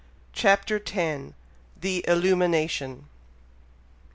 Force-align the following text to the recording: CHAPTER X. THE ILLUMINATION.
CHAPTER 0.33 0.81
X. 0.83 1.33
THE 1.79 2.03
ILLUMINATION. 2.07 3.05